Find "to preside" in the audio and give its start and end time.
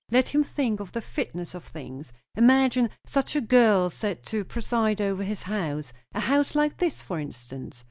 4.25-4.99